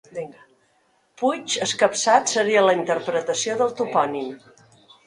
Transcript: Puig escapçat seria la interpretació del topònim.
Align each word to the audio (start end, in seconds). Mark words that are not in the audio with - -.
Puig 1.21 1.59
escapçat 1.67 2.35
seria 2.35 2.65
la 2.71 2.75
interpretació 2.81 3.61
del 3.63 3.75
topònim. 3.83 4.35